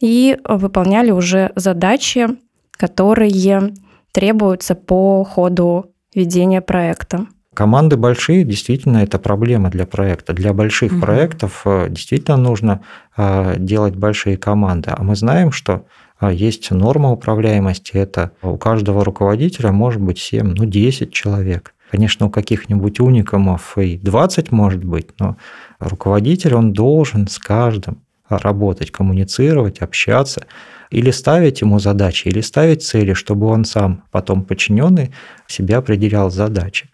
и 0.00 0.38
выполняли 0.44 1.10
уже 1.10 1.52
задачи, 1.56 2.28
которые 2.72 3.74
требуются 4.12 4.74
по 4.74 5.24
ходу 5.24 5.92
ведения 6.14 6.60
проекта. 6.60 7.26
Команды 7.54 7.96
большие, 7.96 8.44
действительно, 8.44 8.98
это 8.98 9.18
проблема 9.18 9.70
для 9.70 9.84
проекта. 9.84 10.32
Для 10.32 10.52
больших 10.52 10.92
угу. 10.92 11.00
проектов 11.00 11.62
э, 11.64 11.88
действительно 11.90 12.36
нужно 12.36 12.80
э, 13.16 13.56
делать 13.58 13.96
большие 13.96 14.36
команды. 14.36 14.90
А 14.96 15.02
мы 15.02 15.16
знаем, 15.16 15.50
что 15.50 15.84
э, 16.20 16.30
есть 16.32 16.70
норма 16.70 17.10
управляемости, 17.10 17.92
это 17.92 18.30
у 18.42 18.56
каждого 18.56 19.04
руководителя 19.04 19.72
может 19.72 20.00
быть 20.00 20.18
7, 20.18 20.54
ну 20.56 20.64
10 20.64 21.12
человек. 21.12 21.74
Конечно, 21.90 22.26
у 22.26 22.30
каких-нибудь 22.30 23.00
уникумов 23.00 23.76
и 23.76 23.98
20 23.98 24.52
может 24.52 24.84
быть, 24.84 25.08
но 25.18 25.36
руководитель, 25.80 26.54
он 26.54 26.72
должен 26.72 27.26
с 27.26 27.40
каждым 27.40 27.98
работать, 28.30 28.90
коммуницировать, 28.90 29.80
общаться, 29.80 30.44
или 30.90 31.10
ставить 31.10 31.60
ему 31.60 31.78
задачи, 31.78 32.28
или 32.28 32.40
ставить 32.40 32.82
цели, 32.82 33.12
чтобы 33.12 33.46
он 33.46 33.64
сам, 33.64 34.02
потом 34.10 34.42
подчиненный, 34.42 35.12
себе 35.46 35.76
определял 35.76 36.30
задачи. 36.30 36.88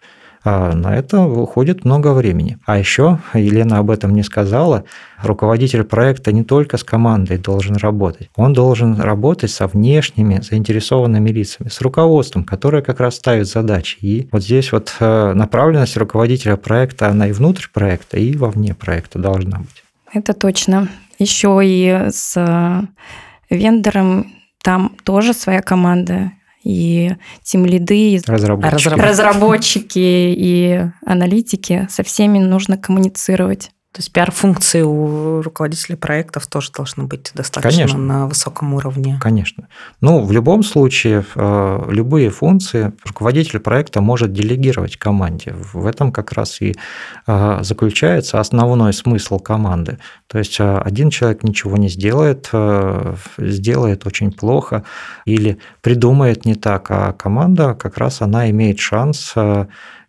А 0.49 0.75
на 0.75 0.95
это 0.95 1.23
уходит 1.23 1.85
много 1.85 2.13
времени. 2.13 2.57
А 2.67 2.79
еще, 2.79 3.19
Елена 3.35 3.79
об 3.79 3.91
этом 3.91 4.15
не 4.15 4.23
сказала, 4.23 4.85
руководитель 5.21 5.83
проекта 5.83 6.31
не 6.31 6.45
только 6.45 6.77
с 6.77 6.85
командой 6.85 7.39
должен 7.39 7.75
работать, 7.75 8.31
он 8.37 8.53
должен 8.53 9.01
работать 9.01 9.51
со 9.51 9.67
внешними 9.67 10.41
заинтересованными 10.41 11.31
лицами, 11.31 11.69
с 11.69 11.81
руководством, 11.81 12.45
которое 12.45 12.81
как 12.81 13.01
раз 13.01 13.17
ставит 13.17 13.49
задачи. 13.49 13.99
И 14.01 14.29
вот 14.31 14.45
здесь 14.45 14.71
вот 14.71 14.95
э, 15.01 15.33
направленность 15.33 15.97
руководителя 15.97 16.57
проекта, 16.57 17.09
она 17.09 17.27
и 17.27 17.33
внутрь 17.33 17.67
проекта, 17.73 18.17
и 18.17 18.37
вовне 18.37 18.73
проекта 18.73 19.19
должна 19.19 19.59
быть. 19.59 19.83
Это 20.13 20.33
точно. 20.33 20.87
Еще 21.19 21.61
и 21.63 22.09
с 22.11 22.35
э, 22.37 23.55
вендором 23.55 24.33
там 24.63 24.97
тоже 25.05 25.33
своя 25.33 25.63
команда 25.63 26.33
и 26.63 27.13
тем 27.43 27.65
лиды, 27.65 28.21
разработчики. 28.27 28.89
разработчики 28.89 30.35
и 30.37 30.81
аналитики, 31.07 31.87
со 31.89 32.03
всеми 32.03 32.39
нужно 32.39 32.77
коммуницировать. 32.77 33.71
То 33.97 34.01
есть 34.01 34.13
пиар-функции 34.13 34.83
у 34.83 35.41
руководителей 35.41 35.97
проектов 35.97 36.47
тоже 36.47 36.71
должны 36.71 37.05
быть 37.05 37.31
достаточно 37.33 37.85
Конечно. 37.85 37.99
на 37.99 38.27
высоком 38.27 38.75
уровне. 38.75 39.19
Конечно. 39.23 39.69
Ну, 40.03 40.23
в 40.23 40.33
любом 40.33 40.63
случае, 40.63 41.25
э, 41.35 41.83
любые 41.89 42.29
функции 42.29 42.93
руководитель 43.07 43.59
проекта 43.59 44.03
может 44.03 44.35
делегировать 44.35 44.99
команде. 44.99 45.55
В 45.73 45.87
этом 45.87 46.13
как 46.13 46.33
раз 46.33 46.61
и 46.61 46.77
э, 47.27 47.59
заключается 47.63 48.39
основной 48.39 48.93
смысл 48.93 49.39
команды. 49.39 49.97
То 50.27 50.37
есть 50.37 50.61
э, 50.61 50.79
один 50.79 51.09
человек 51.09 51.43
ничего 51.43 51.79
не 51.79 51.89
сделает, 51.89 52.51
сделает 53.39 54.07
очень 54.07 54.31
плохо 54.31 54.85
или 55.25 55.57
придумает 55.81 56.45
не 56.45 56.55
так, 56.55 56.91
а 56.91 57.15
команда 57.15 57.73
как 57.73 57.97
раз 57.97 58.21
она 58.21 58.51
имеет 58.51 58.79
шанс 58.79 59.33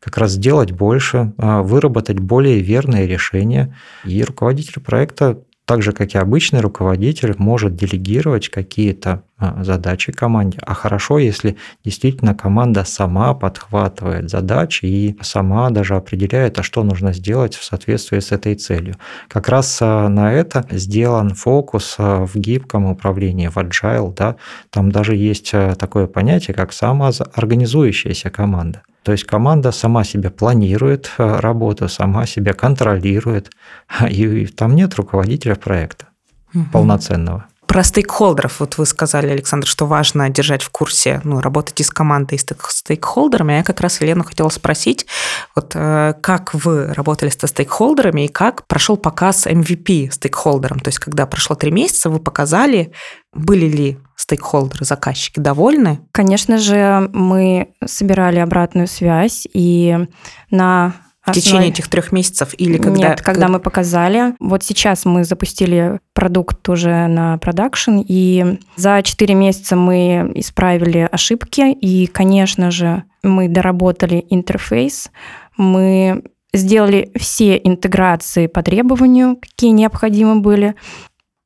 как 0.07 0.17
раз 0.19 0.31
сделать 0.31 0.71
больше, 0.71 1.33
а, 1.37 1.61
выработать 1.61 2.19
более 2.19 2.61
верные 2.61 3.07
решения. 3.07 3.75
И 4.05 4.23
руководитель 4.23 4.81
проекта 4.81 5.43
так 5.65 5.81
же, 5.81 5.91
как 5.91 6.15
и 6.15 6.17
обычный 6.17 6.61
руководитель, 6.61 7.35
может 7.37 7.75
делегировать 7.75 8.47
какие-то 8.47 9.23
задачи 9.61 10.11
команде. 10.11 10.59
А 10.65 10.73
хорошо, 10.73 11.19
если 11.19 11.57
действительно 11.83 12.33
команда 12.33 12.83
сама 12.83 13.33
подхватывает 13.33 14.29
задачи 14.29 14.85
и 14.85 15.17
сама 15.21 15.69
даже 15.69 15.95
определяет, 15.95 16.59
а 16.59 16.63
что 16.63 16.83
нужно 16.83 17.13
сделать 17.13 17.55
в 17.55 17.63
соответствии 17.63 18.19
с 18.19 18.31
этой 18.31 18.55
целью. 18.55 18.95
Как 19.27 19.49
раз 19.49 19.79
а, 19.81 20.07
на 20.09 20.33
это 20.33 20.65
сделан 20.71 21.35
фокус 21.35 21.95
в 21.97 22.31
гибком 22.35 22.85
управлении, 22.85 23.47
в 23.47 23.57
agile. 23.57 24.13
Да? 24.15 24.35
Там 24.69 24.91
даже 24.91 25.15
есть 25.15 25.51
такое 25.77 26.07
понятие, 26.07 26.55
как 26.55 26.73
самоорганизующаяся 26.73 28.29
команда. 28.29 28.81
То 29.03 29.13
есть 29.13 29.23
команда 29.23 29.71
сама 29.71 30.03
себя 30.03 30.29
планирует 30.29 31.11
работу, 31.17 31.87
сама 31.87 32.25
себя 32.25 32.53
контролирует, 32.53 33.51
и 34.09 34.47
там 34.47 34.75
нет 34.75 34.95
руководителя 34.95 35.55
проекта 35.55 36.07
угу. 36.53 36.65
полноценного. 36.73 37.45
Про 37.67 37.83
стейкхолдеров, 37.83 38.61
вот 38.61 38.77
вы 38.77 38.85
сказали, 38.85 39.27
Александр, 39.27 39.67
что 39.67 39.85
важно 39.85 40.29
держать 40.29 40.63
в 40.63 40.69
курсе, 40.69 41.19
ну, 41.25 41.41
работать 41.41 41.79
и 41.81 41.83
с 41.83 41.89
командой, 41.89 42.35
и 42.35 42.37
с 42.37 42.45
стейкхолдерами. 42.69 43.53
Я 43.53 43.63
как 43.63 43.81
раз 43.81 43.99
Елену 43.99 44.23
хотела 44.23 44.47
спросить, 44.49 45.05
вот 45.53 45.73
э, 45.75 46.13
как 46.21 46.53
вы 46.53 46.93
работали 46.93 47.29
с 47.29 47.45
стейкхолдерами 47.45 48.25
и 48.25 48.27
как 48.29 48.65
прошел 48.67 48.95
показ 48.95 49.45
MVP 49.45 50.11
стейкхолдерам? 50.11 50.79
То 50.79 50.87
есть, 50.87 50.99
когда 50.99 51.25
прошло 51.25 51.57
три 51.57 51.71
месяца, 51.71 52.09
вы 52.09 52.19
показали, 52.19 52.93
были 53.33 53.65
ли 53.65 53.99
стейкхолдеры, 54.15 54.85
заказчики 54.85 55.39
довольны? 55.39 55.99
Конечно 56.13 56.57
же, 56.57 57.09
мы 57.11 57.73
собирали 57.85 58.39
обратную 58.39 58.87
связь, 58.87 59.45
и 59.53 60.07
на 60.49 60.93
в 61.31 61.35
течение 61.35 61.69
этих 61.69 61.87
трех 61.87 62.11
месяцев 62.11 62.53
или 62.57 62.77
когда? 62.77 63.09
Нет, 63.09 63.21
когда 63.21 63.47
мы 63.47 63.59
показали. 63.59 64.35
Вот 64.39 64.63
сейчас 64.63 65.05
мы 65.05 65.23
запустили 65.23 65.99
продукт 66.13 66.67
уже 66.69 67.07
на 67.07 67.37
продакшн, 67.37 67.99
и 68.05 68.59
за 68.75 69.01
четыре 69.03 69.35
месяца 69.35 69.75
мы 69.75 70.31
исправили 70.35 71.07
ошибки, 71.11 71.71
и, 71.71 72.07
конечно 72.07 72.71
же, 72.71 73.03
мы 73.23 73.47
доработали 73.47 74.25
интерфейс, 74.29 75.11
мы 75.57 76.23
сделали 76.53 77.11
все 77.17 77.57
интеграции 77.57 78.47
по 78.47 78.63
требованию, 78.63 79.37
какие 79.37 79.71
необходимы 79.71 80.39
были, 80.39 80.75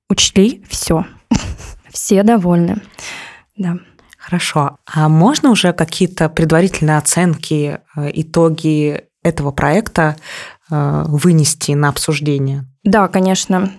учли 0.09 0.63
все. 0.69 1.05
Все 1.91 2.23
довольны. 2.23 2.81
Да. 3.57 3.77
Хорошо. 4.17 4.77
А 4.85 5.09
можно 5.09 5.49
уже 5.49 5.73
какие-то 5.73 6.29
предварительные 6.29 6.97
оценки, 6.97 7.79
э, 7.95 8.11
итоги 8.13 9.05
этого 9.23 9.51
проекта 9.51 10.15
э, 10.69 11.03
вынести 11.07 11.73
на 11.73 11.89
обсуждение? 11.89 12.65
Да, 12.83 13.07
конечно. 13.07 13.71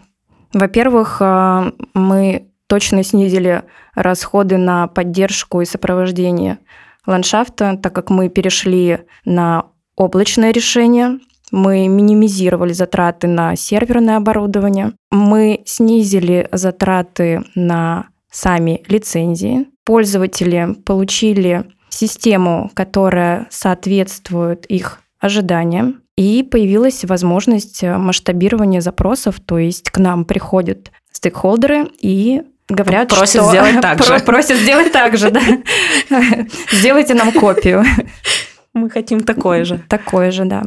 Во-первых, 0.53 1.19
э, 1.21 1.73
мы 1.95 2.49
точно 2.67 3.03
снизили 3.03 3.63
расходы 3.95 4.57
на 4.57 4.87
поддержку 4.89 5.61
и 5.61 5.67
сопровождение 5.67 6.59
ландшафта, 7.07 7.79
так 7.83 7.93
как 7.93 8.11
мы 8.11 8.29
перешли 8.29 9.01
на 9.25 9.67
облачное 9.97 10.53
решение, 10.53 11.19
мы 11.51 11.87
минимизировали 11.87 12.73
затраты 12.73 13.27
на 13.27 13.57
серверное 13.57 14.17
оборудование, 14.17 14.93
мы 15.11 15.63
снизили 15.67 16.49
затраты 16.51 17.43
на 17.55 18.07
сами 18.31 18.83
лицензии. 18.89 19.69
Пользователи 19.85 20.75
получили 20.87 21.67
систему, 21.91 22.71
которая 22.73 23.47
соответствует 23.51 24.65
их 24.67 25.01
ожиданиям. 25.23 26.03
И 26.17 26.43
появилась 26.43 27.05
возможность 27.07 27.83
масштабирования 27.83 28.83
запросов, 28.83 29.41
то 29.41 29.57
есть 29.57 29.91
к 29.91 29.97
нам 29.97 30.27
приходят 30.27 30.91
стейкхолдеры 31.11 31.89
и 32.01 32.43
говорят, 32.69 33.09
просят 33.09 33.43
что... 33.43 33.51
сделать 33.51 33.81
так 33.81 34.03
же. 34.05 34.19
Просят 34.21 34.59
сделать 34.59 34.93
так 34.93 35.17
же, 35.17 35.31
да. 35.31 35.41
Сделайте 36.71 37.15
нам 37.15 37.33
копию. 37.33 37.85
Мы 38.75 38.91
хотим 38.91 39.21
такое 39.21 39.65
же. 39.65 39.83
Такое 39.89 40.31
же, 40.31 40.45
да. 40.45 40.65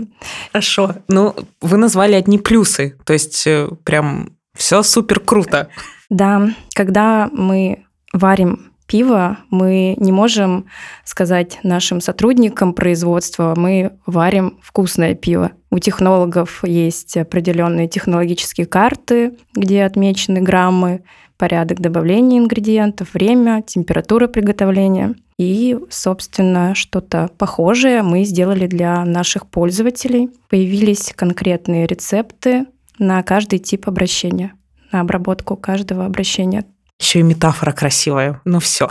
Хорошо. 0.52 0.96
Ну, 1.08 1.36
вы 1.62 1.78
назвали 1.78 2.14
одни 2.14 2.38
плюсы, 2.38 2.98
то 3.04 3.14
есть 3.14 3.46
э, 3.48 3.68
прям 3.84 4.36
все 4.56 4.84
супер 4.84 5.20
круто. 5.20 5.70
Да, 6.10 6.50
когда 6.74 7.30
мы 7.32 7.86
варим 8.14 8.72
пиво, 8.88 9.38
мы 9.50 9.96
не 9.98 10.12
можем 10.12 10.66
сказать 11.04 11.60
нашим 11.64 12.02
сотрудникам 12.02 12.74
производства, 12.74 13.54
мы 13.56 13.94
варим 14.06 14.60
вкусное 14.62 15.16
пиво. 15.16 15.52
У 15.72 15.80
технологов 15.80 16.64
есть 16.64 17.18
определенные 17.18 17.88
технологические 17.88 18.66
карты, 18.66 19.34
где 19.54 19.84
отмечены 19.84 20.42
граммы, 20.42 21.04
порядок 21.38 21.82
добавления 21.82 22.40
ингредиентов, 22.40 23.14
время, 23.14 23.62
температура 23.62 24.28
приготовления. 24.28 25.16
И, 25.38 25.78
собственно, 25.90 26.76
что-то 26.76 27.30
похожее 27.38 28.04
мы 28.04 28.24
сделали 28.24 28.68
для 28.68 29.04
наших 29.04 29.48
пользователей. 29.48 30.30
Появились 30.50 31.14
конкретные 31.16 31.88
рецепты 31.88 32.66
на 33.00 33.22
каждый 33.24 33.60
тип 33.60 33.88
обращения, 33.90 34.54
на 34.92 35.02
обработку 35.02 35.58
каждого 35.58 36.06
обращения. 36.06 36.64
Еще 37.00 37.20
и 37.20 37.24
метафора 37.24 37.72
красивая. 37.72 38.42
Ну 38.46 38.60
все. 38.60 38.90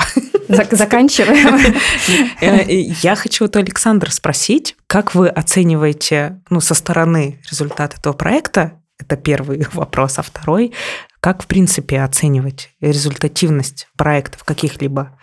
Заканчиваем. 0.49 1.75
Э, 2.41 2.65
я 3.03 3.15
хочу 3.15 3.45
вот 3.45 3.57
Александра 3.57 4.11
спросить, 4.11 4.77
как 4.87 5.15
вы 5.15 5.29
оцениваете 5.29 6.43
ну, 6.51 6.61
со 6.61 6.75
стороны 6.75 7.41
результат 7.51 7.99
этого 7.99 8.13
проекта? 8.13 8.81
Это 8.99 9.17
первый 9.17 9.67
вопрос. 9.73 10.19
А 10.19 10.23
второй, 10.23 10.73
как, 11.21 11.43
в 11.43 11.47
принципе, 11.47 12.03
оценивать 12.03 12.71
результативность 12.81 13.89
проектов 13.97 14.45
каких-либо, 14.45 15.19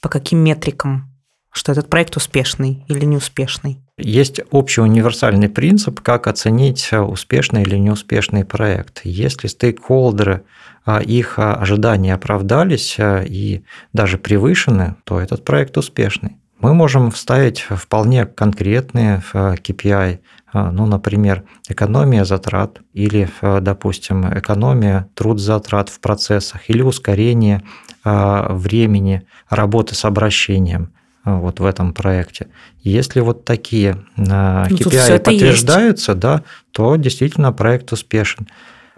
по 0.00 0.08
каким 0.08 0.38
метрикам, 0.38 1.12
что 1.50 1.72
этот 1.72 1.90
проект 1.90 2.16
успешный 2.16 2.84
или 2.88 3.04
неуспешный? 3.04 3.83
Есть 3.96 4.40
общий 4.50 4.80
универсальный 4.80 5.48
принцип, 5.48 6.00
как 6.00 6.26
оценить 6.26 6.90
успешный 6.92 7.62
или 7.62 7.76
неуспешный 7.76 8.44
проект. 8.44 9.02
Если 9.04 9.46
стейкхолдеры, 9.46 10.42
а, 10.84 11.00
их 11.00 11.38
ожидания 11.38 12.14
оправдались 12.14 12.96
и 12.98 13.62
даже 13.92 14.18
превышены, 14.18 14.96
то 15.04 15.20
этот 15.20 15.44
проект 15.44 15.78
успешный. 15.78 16.36
Мы 16.58 16.74
можем 16.74 17.12
вставить 17.12 17.60
вполне 17.60 18.26
конкретные 18.26 19.22
KPI, 19.32 20.20
ну, 20.52 20.86
например, 20.86 21.44
экономия 21.68 22.24
затрат 22.24 22.80
или, 22.92 23.28
допустим, 23.42 24.26
экономия 24.38 25.08
труд 25.14 25.40
затрат 25.40 25.88
в 25.88 26.00
процессах 26.00 26.70
или 26.70 26.80
ускорение 26.80 27.62
времени 28.04 29.26
работы 29.50 29.94
с 29.94 30.04
обращением– 30.04 30.92
вот 31.24 31.60
в 31.60 31.64
этом 31.64 31.92
проекте. 31.92 32.48
Если 32.82 33.20
вот 33.20 33.44
такие 33.44 33.98
KPI 34.16 34.66
ну, 34.70 35.18
подтверждаются, 35.18 36.14
да, 36.14 36.42
то 36.72 36.96
действительно 36.96 37.52
проект 37.52 37.92
успешен. 37.92 38.46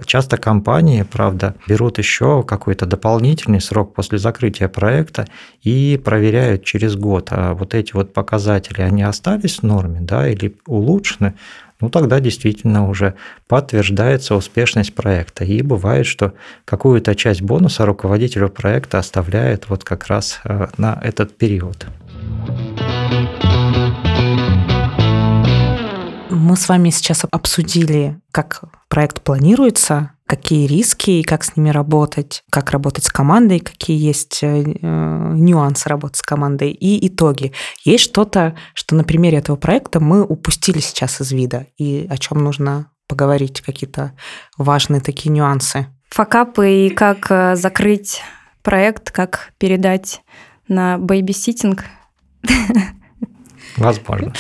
Часто 0.04 0.36
компании, 0.36 1.02
правда, 1.10 1.54
берут 1.66 1.96
еще 1.96 2.42
какой-то 2.42 2.84
дополнительный 2.84 3.62
срок 3.62 3.94
после 3.94 4.18
закрытия 4.18 4.68
проекта 4.68 5.26
и 5.62 5.98
проверяют 6.04 6.64
через 6.64 6.96
год, 6.96 7.28
а 7.30 7.54
вот 7.54 7.74
эти 7.74 7.94
вот 7.94 8.12
показатели, 8.12 8.82
они 8.82 9.02
остались 9.02 9.60
в 9.60 9.62
норме, 9.62 10.00
да, 10.02 10.28
или 10.28 10.54
улучшены, 10.66 11.34
ну 11.80 11.88
тогда 11.88 12.20
действительно 12.20 12.88
уже 12.88 13.14
подтверждается 13.48 14.34
успешность 14.34 14.94
проекта. 14.94 15.44
И 15.44 15.62
бывает, 15.62 16.06
что 16.06 16.34
какую-то 16.66 17.14
часть 17.14 17.40
бонуса 17.40 17.86
руководителю 17.86 18.50
проекта 18.50 18.98
оставляет 18.98 19.68
вот 19.68 19.84
как 19.84 20.06
раз 20.06 20.40
э, 20.44 20.68
на 20.76 21.00
этот 21.02 21.36
период. 21.36 21.86
Мы 26.30 26.56
с 26.56 26.68
вами 26.68 26.90
сейчас 26.90 27.24
обсудили, 27.30 28.20
как 28.30 28.62
проект 28.88 29.22
планируется, 29.22 30.12
какие 30.26 30.66
риски 30.66 31.10
и 31.10 31.22
как 31.22 31.44
с 31.44 31.56
ними 31.56 31.70
работать, 31.70 32.42
как 32.50 32.70
работать 32.70 33.04
с 33.04 33.10
командой, 33.10 33.60
какие 33.60 33.98
есть 33.98 34.40
э, 34.42 34.62
нюансы 34.62 35.88
работы 35.88 36.18
с 36.18 36.22
командой 36.22 36.72
и 36.72 37.06
итоги. 37.06 37.52
Есть 37.84 38.04
что-то, 38.04 38.56
что 38.74 38.96
на 38.96 39.04
примере 39.04 39.38
этого 39.38 39.56
проекта 39.56 40.00
мы 40.00 40.24
упустили 40.24 40.80
сейчас 40.80 41.20
из 41.20 41.32
вида 41.32 41.66
и 41.78 42.06
о 42.10 42.16
чем 42.16 42.42
нужно 42.42 42.90
поговорить, 43.08 43.60
какие-то 43.60 44.12
важные 44.58 45.00
такие 45.00 45.30
нюансы. 45.30 45.86
Факапы 46.10 46.86
и 46.86 46.90
как 46.90 47.30
э, 47.30 47.56
закрыть 47.56 48.22
проект, 48.62 49.12
как 49.12 49.52
передать 49.58 50.22
на 50.66 50.98
бейбиситинг 50.98 51.84
Возможно. 53.76 54.32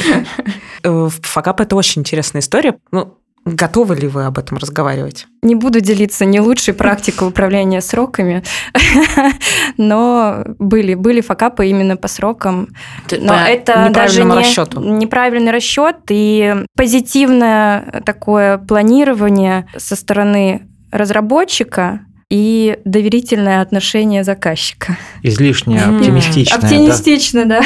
Э, 0.82 1.08
Факап– 1.10 1.60
это 1.62 1.76
очень 1.76 2.00
интересная 2.00 2.40
история. 2.40 2.76
Ну, 2.90 3.18
Готовы 3.46 3.94
ли 3.94 4.08
вы 4.08 4.24
об 4.24 4.38
этом 4.38 4.58
разговаривать? 4.58 5.28
Не 5.42 5.54
буду 5.54 5.80
делиться 5.80 6.24
не 6.24 6.40
лучшей 6.40 6.74
практикой 6.74 7.28
управления 7.28 7.80
сроками, 7.80 8.42
но 9.76 10.42
были, 10.58 10.94
были 10.94 11.20
факапы 11.20 11.68
именно 11.68 11.96
по 11.96 12.08
срокам. 12.08 12.70
Но 13.08 13.34
по 13.34 13.48
это 13.48 13.88
даже 13.92 14.24
не 14.24 14.34
расчету. 14.34 14.80
неправильный 14.80 15.52
расчет 15.52 15.98
и 16.08 16.56
позитивное 16.76 18.02
такое 18.04 18.58
планирование 18.58 19.68
со 19.76 19.94
стороны 19.94 20.66
разработчика 20.90 22.00
и 22.30 22.78
доверительное 22.84 23.60
отношение 23.60 24.24
заказчика. 24.24 24.96
Излишне 25.22 25.80
оптимистично. 25.80 26.56
Оптимистично, 26.56 27.44
да. 27.46 27.62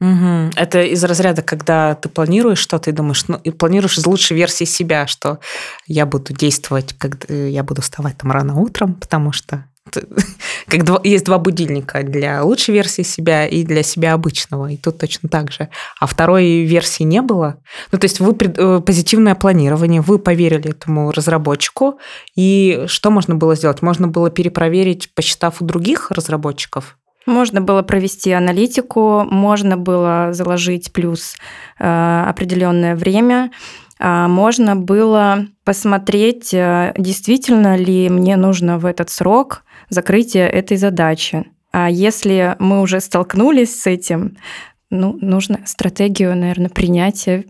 Угу. 0.00 0.52
Это 0.56 0.82
из 0.82 1.02
разряда, 1.04 1.42
когда 1.42 1.94
ты 1.94 2.08
планируешь 2.08 2.58
что-то 2.58 2.90
и 2.90 2.92
думаешь, 2.92 3.24
ну, 3.28 3.36
и 3.36 3.50
планируешь 3.50 3.98
из 3.98 4.06
лучшей 4.06 4.36
версии 4.36 4.64
себя, 4.64 5.06
что 5.06 5.40
я 5.86 6.04
буду 6.04 6.34
действовать, 6.34 6.94
когда 6.98 7.32
я 7.32 7.62
буду 7.62 7.80
вставать 7.80 8.18
там 8.18 8.30
рано 8.30 8.56
утром, 8.56 8.94
потому 8.94 9.32
что 9.32 9.64
как 10.68 10.84
два, 10.84 11.00
есть 11.04 11.24
два 11.24 11.38
будильника 11.38 12.02
для 12.02 12.42
лучшей 12.42 12.74
версии 12.74 13.02
себя 13.02 13.46
и 13.46 13.64
для 13.64 13.82
себя 13.82 14.14
обычного, 14.14 14.70
и 14.70 14.76
тут 14.76 14.98
точно 14.98 15.28
так 15.28 15.52
же. 15.52 15.68
А 16.00 16.06
второй 16.06 16.64
версии 16.64 17.04
не 17.04 17.22
было. 17.22 17.56
Ну, 17.92 17.98
то 17.98 18.04
есть 18.04 18.20
вы 18.20 18.36
э, 18.38 18.80
позитивное 18.84 19.34
планирование, 19.34 20.00
вы 20.00 20.18
поверили 20.18 20.70
этому 20.70 21.12
разработчику, 21.12 21.98
и 22.34 22.84
что 22.86 23.10
можно 23.10 23.34
было 23.34 23.54
сделать? 23.54 23.82
Можно 23.82 24.08
было 24.08 24.30
перепроверить, 24.30 25.10
посчитав 25.14 25.62
у 25.62 25.64
других 25.64 26.10
разработчиков, 26.10 26.96
можно 27.26 27.60
было 27.60 27.82
провести 27.82 28.30
аналитику, 28.30 29.24
можно 29.24 29.76
было 29.76 30.28
заложить 30.30 30.92
плюс 30.92 31.36
э, 31.78 32.24
определенное 32.28 32.94
время, 32.94 33.50
э, 33.98 34.26
можно 34.28 34.76
было 34.76 35.46
посмотреть, 35.64 36.54
э, 36.54 36.94
действительно 36.96 37.76
ли 37.76 38.08
мне 38.08 38.36
нужно 38.36 38.78
в 38.78 38.86
этот 38.86 39.10
срок 39.10 39.64
закрытие 39.88 40.48
этой 40.48 40.76
задачи. 40.76 41.46
А 41.72 41.90
если 41.90 42.56
мы 42.58 42.80
уже 42.80 43.00
столкнулись 43.00 43.80
с 43.80 43.86
этим, 43.86 44.36
ну, 44.90 45.18
нужно 45.20 45.60
стратегию, 45.64 46.36
наверное, 46.36 46.68
принятия 46.68 47.44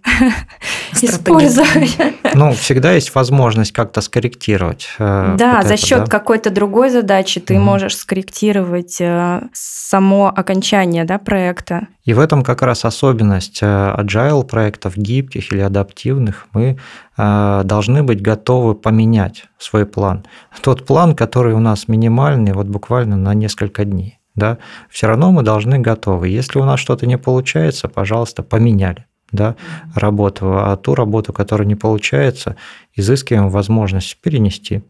использовать. 1.03 1.99
Ну, 2.35 2.53
всегда 2.53 2.92
есть 2.92 3.14
возможность 3.14 3.72
как-то 3.72 4.01
скорректировать. 4.01 4.88
Э, 4.99 5.35
да, 5.38 5.59
вот 5.59 5.66
за 5.66 5.77
счет 5.77 6.01
да? 6.01 6.07
какой-то 6.07 6.51
другой 6.51 6.88
задачи 6.88 7.40
ты 7.40 7.55
угу. 7.55 7.62
можешь 7.62 7.96
скорректировать 7.96 9.01
э, 9.01 9.42
само 9.53 10.33
окончание 10.35 11.05
да, 11.05 11.18
проекта. 11.18 11.88
И 12.05 12.14
в 12.14 12.20
этом 12.20 12.42
как 12.42 12.62
раз 12.62 12.87
особенность 12.87 13.59
э, 13.61 13.66
agile 13.66 14.44
проектов, 14.44 14.96
гибких 14.96 15.53
или 15.53 15.61
адаптивных. 15.61 16.46
Мы 16.53 16.79
должны 17.16 18.03
быть 18.03 18.20
готовы 18.20 18.75
поменять 18.75 19.44
свой 19.57 19.87
план. 19.87 20.27
Тот 20.61 20.85
план, 20.85 21.16
который 21.16 21.55
у 21.55 21.61
нас 21.61 21.88
минимальный, 21.88 22.53
вот 22.53 22.66
буквально 22.66 23.16
на 23.16 23.33
несколько 23.33 23.87
дней 23.87 24.18
да, 24.37 24.59
все 24.88 25.07
равно 25.09 25.33
мы 25.33 25.42
должны 25.42 25.79
готовы. 25.79 26.29
Если 26.29 26.59
у 26.59 26.64
нас 26.64 26.79
что-то 26.79 27.07
не 27.07 27.18
получается, 27.18 27.88
пожалуйста, 27.88 28.42
поменяли 28.42 29.07
да, 29.32 29.56
работу, 29.94 30.58
а 30.58 30.76
ту 30.76 30.94
работу, 30.94 31.32
которая 31.32 31.66
не 31.66 31.74
получается, 31.74 32.56
изыскиваем 32.94 33.50
возможность 33.50 34.16
перенести, 34.20 34.82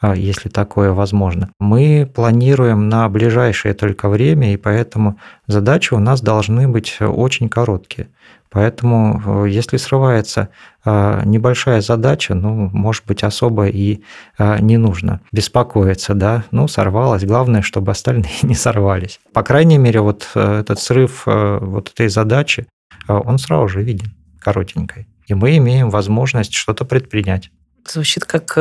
а, 0.00 0.14
если 0.14 0.48
такое 0.48 0.92
возможно. 0.92 1.50
Мы 1.60 2.10
планируем 2.12 2.88
на 2.88 3.08
ближайшее 3.08 3.74
только 3.74 4.08
время, 4.08 4.52
и 4.52 4.56
поэтому 4.56 5.18
задачи 5.46 5.94
у 5.94 5.98
нас 5.98 6.20
должны 6.20 6.68
быть 6.68 6.98
очень 7.00 7.48
короткие. 7.48 8.08
Поэтому, 8.52 9.44
э, 9.44 9.48
если 9.48 9.78
срывается 9.78 10.50
э, 10.84 11.22
небольшая 11.24 11.80
задача, 11.80 12.34
ну, 12.34 12.68
может 12.72 13.04
быть, 13.06 13.24
особо 13.24 13.66
и 13.68 14.02
э, 14.38 14.58
не 14.60 14.76
нужно 14.76 15.20
беспокоиться, 15.32 16.12
да, 16.12 16.44
ну, 16.50 16.68
сорвалась, 16.68 17.24
главное, 17.24 17.62
чтобы 17.62 17.92
остальные 17.92 18.30
не 18.42 18.54
сорвались. 18.54 19.20
По 19.32 19.42
крайней 19.42 19.78
мере, 19.78 20.00
вот 20.00 20.28
этот 20.34 20.78
срыв 20.78 21.22
вот 21.24 21.90
этой 21.90 22.08
задачи, 22.08 22.66
он 23.08 23.38
сразу 23.38 23.68
же 23.68 23.82
виден, 23.82 24.14
коротенькой. 24.40 25.06
И 25.26 25.34
мы 25.34 25.56
имеем 25.56 25.90
возможность 25.90 26.54
что-то 26.54 26.84
предпринять. 26.84 27.50
Звучит 27.86 28.24
как 28.24 28.56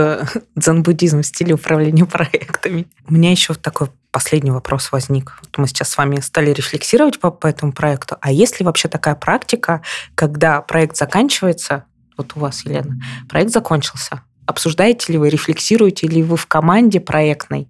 дзен-буддизм 0.56 1.22
в 1.22 1.26
стиле 1.26 1.54
управления 1.54 2.06
проектами. 2.06 2.88
У 3.08 3.14
меня 3.14 3.32
еще 3.32 3.54
такой 3.54 3.90
последний 4.12 4.52
вопрос 4.52 4.92
возник. 4.92 5.38
Вот 5.42 5.58
мы 5.58 5.68
сейчас 5.68 5.90
с 5.90 5.98
вами 5.98 6.20
стали 6.20 6.52
рефлексировать 6.52 7.20
по, 7.20 7.32
по 7.32 7.48
этому 7.48 7.72
проекту. 7.72 8.18
А 8.22 8.32
есть 8.32 8.60
ли 8.60 8.66
вообще 8.66 8.88
такая 8.88 9.16
практика, 9.16 9.82
когда 10.16 10.62
проект 10.62 10.98
заканчивается, 10.98 11.86
вот 12.18 12.34
у 12.36 12.40
вас, 12.40 12.66
Елена, 12.66 13.00
проект 13.30 13.52
закончился, 13.52 14.24
обсуждаете 14.46 15.14
ли 15.14 15.18
вы, 15.18 15.30
рефлексируете 15.30 16.08
ли 16.08 16.22
вы 16.24 16.36
в 16.36 16.48
команде 16.48 17.00
проектной 17.00 17.70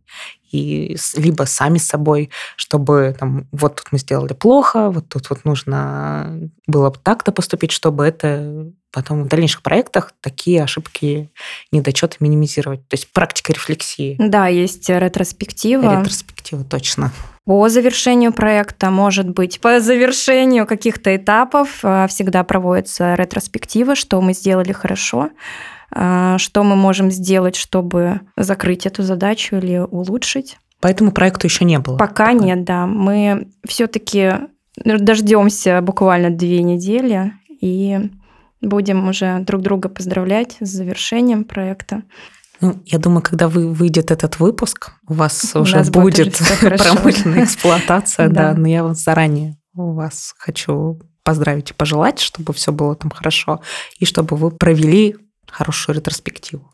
и 0.51 0.97
либо 1.15 1.43
сами 1.43 1.77
с 1.77 1.87
собой, 1.87 2.29
чтобы 2.55 3.15
там, 3.17 3.47
вот 3.51 3.75
тут 3.75 3.87
мы 3.91 3.99
сделали 3.99 4.33
плохо, 4.33 4.89
вот 4.89 5.09
тут 5.09 5.29
вот 5.29 5.45
нужно 5.45 6.49
было 6.67 6.89
бы 6.89 6.97
так-то 7.01 7.31
поступить, 7.31 7.71
чтобы 7.71 8.05
это 8.05 8.71
потом 8.91 9.23
в 9.23 9.27
дальнейших 9.27 9.61
проектах 9.61 10.13
такие 10.21 10.63
ошибки, 10.63 11.29
недочеты 11.71 12.17
минимизировать. 12.19 12.87
То 12.87 12.95
есть 12.95 13.11
практика 13.11 13.53
рефлексии. 13.53 14.15
Да, 14.19 14.47
есть 14.47 14.89
ретроспектива. 14.89 15.99
Ретроспектива, 15.99 16.63
точно. 16.63 17.11
По 17.45 17.69
завершению 17.69 18.33
проекта, 18.33 18.91
может 18.91 19.29
быть, 19.29 19.59
по 19.61 19.79
завершению 19.79 20.67
каких-то 20.67 21.15
этапов 21.15 21.79
э, 21.83 22.07
всегда 22.07 22.43
проводится 22.43 23.15
ретроспектива, 23.15 23.95
что 23.95 24.21
мы 24.21 24.33
сделали 24.33 24.71
хорошо, 24.73 25.29
что 25.93 26.63
мы 26.63 26.75
можем 26.75 27.11
сделать, 27.11 27.55
чтобы 27.55 28.21
закрыть 28.37 28.85
эту 28.85 29.03
задачу 29.03 29.57
или 29.57 29.77
улучшить. 29.77 30.57
Поэтому 30.79 31.11
проекту 31.11 31.47
еще 31.47 31.65
не 31.65 31.79
было. 31.79 31.97
Пока 31.97 32.31
такой. 32.31 32.45
нет, 32.45 32.63
да. 32.63 32.85
Мы 32.87 33.49
все-таки 33.65 34.33
дождемся 34.83 35.81
буквально 35.81 36.29
две 36.29 36.63
недели 36.63 37.33
и 37.61 37.99
будем 38.61 39.07
уже 39.07 39.39
друг 39.39 39.61
друга 39.61 39.89
поздравлять 39.89 40.57
с 40.59 40.69
завершением 40.69 41.43
проекта. 41.43 42.03
Ну, 42.61 42.79
я 42.85 42.99
думаю, 42.99 43.21
когда 43.23 43.47
вы 43.47 43.73
выйдет 43.73 44.11
этот 44.11 44.39
выпуск, 44.39 44.91
у 45.07 45.13
вас 45.13 45.51
у 45.55 45.61
уже 45.61 45.77
нас 45.77 45.89
будет, 45.89 46.39
будет 46.39 46.79
промышленная 46.79 47.45
эксплуатация, 47.45 48.29
да. 48.29 48.53
Но 48.53 48.67
я 48.67 48.93
заранее 48.93 49.57
у 49.73 49.93
вас 49.93 50.33
хочу 50.37 50.99
поздравить 51.23 51.71
и 51.71 51.73
пожелать, 51.73 52.19
чтобы 52.19 52.53
все 52.53 52.71
было 52.71 52.95
там 52.95 53.09
хорошо, 53.09 53.61
и 53.99 54.05
чтобы 54.05 54.35
вы 54.35 54.51
провели 54.51 55.15
хорошую 55.51 55.95
ретроспективу. 55.97 56.71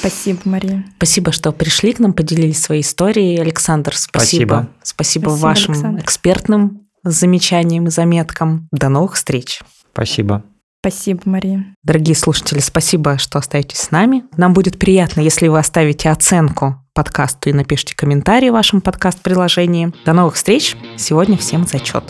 Спасибо, 0.00 0.40
Мария. 0.44 0.84
Спасибо, 0.96 1.32
что 1.32 1.52
пришли 1.52 1.92
к 1.92 1.98
нам, 1.98 2.12
поделились 2.12 2.62
своей 2.62 2.82
историей. 2.82 3.38
Александр, 3.38 3.96
спасибо. 3.96 4.44
Спасибо, 4.44 4.68
спасибо, 4.82 5.22
спасибо 5.24 5.28
вашим 5.30 5.74
Александр. 5.74 6.02
экспертным 6.02 6.80
замечаниям 7.04 7.86
и 7.86 7.90
заметкам. 7.90 8.68
До 8.72 8.88
новых 8.88 9.14
встреч. 9.14 9.60
Спасибо. 9.92 10.42
Спасибо, 10.80 11.22
Мария. 11.24 11.64
Дорогие 11.82 12.14
слушатели, 12.14 12.58
спасибо, 12.58 13.16
что 13.16 13.38
остаетесь 13.38 13.78
с 13.78 13.90
нами. 13.90 14.24
Нам 14.36 14.52
будет 14.52 14.78
приятно, 14.78 15.22
если 15.22 15.48
вы 15.48 15.58
оставите 15.58 16.10
оценку 16.10 16.76
подкасту 16.92 17.48
и 17.48 17.54
напишите 17.54 17.96
комментарий 17.96 18.50
в 18.50 18.52
вашем 18.52 18.82
подкаст-приложении. 18.82 19.94
До 20.04 20.12
новых 20.12 20.34
встреч. 20.34 20.76
Сегодня 20.96 21.38
всем 21.38 21.66
зачет. 21.66 22.04